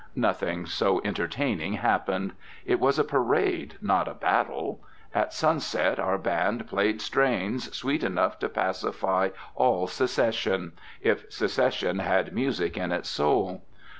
[0.15, 2.33] Nothing so entertaining happened.
[2.65, 4.81] It was a parade, not a battle.
[5.13, 12.33] At sunset our band played strains sweet enough to pacify all Secession, if Secession had
[12.33, 13.61] music in its soul.